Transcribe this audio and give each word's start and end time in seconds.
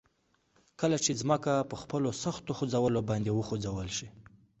کله 0.79 0.97
چې 1.03 1.11
ځمکه 1.21 1.53
په 1.69 1.75
خپلو 1.81 2.09
سختو 2.23 2.51
خوځولو 2.57 2.99
باندي 3.09 3.31
وخوځول 3.33 3.89
شي 3.97 4.07